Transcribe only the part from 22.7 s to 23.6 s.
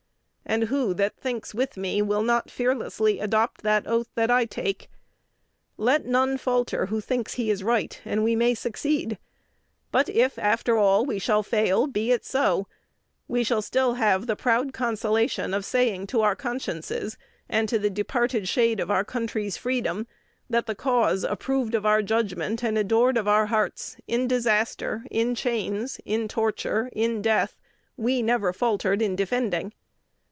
adored of our